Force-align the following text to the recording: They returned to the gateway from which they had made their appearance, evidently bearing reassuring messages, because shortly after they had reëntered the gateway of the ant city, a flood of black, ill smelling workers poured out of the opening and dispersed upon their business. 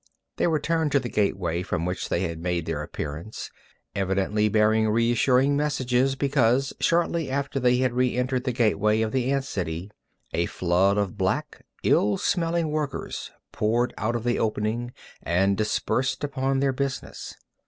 They 0.37 0.47
returned 0.47 0.91
to 0.93 0.99
the 0.99 1.09
gateway 1.11 1.61
from 1.61 1.85
which 1.85 2.09
they 2.09 2.21
had 2.21 2.39
made 2.39 2.65
their 2.65 2.81
appearance, 2.81 3.51
evidently 3.93 4.49
bearing 4.49 4.89
reassuring 4.89 5.55
messages, 5.55 6.15
because 6.15 6.73
shortly 6.79 7.29
after 7.29 7.59
they 7.59 7.77
had 7.77 7.91
reëntered 7.91 8.45
the 8.45 8.51
gateway 8.51 9.01
of 9.03 9.11
the 9.11 9.31
ant 9.31 9.43
city, 9.45 9.91
a 10.33 10.47
flood 10.47 10.97
of 10.97 11.19
black, 11.19 11.67
ill 11.83 12.17
smelling 12.17 12.71
workers 12.71 13.29
poured 13.51 13.93
out 13.95 14.15
of 14.15 14.23
the 14.23 14.39
opening 14.39 14.91
and 15.21 15.55
dispersed 15.55 16.23
upon 16.23 16.61
their 16.61 16.73
business. 16.73 17.35